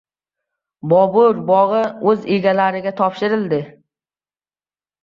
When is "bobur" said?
0.93-1.39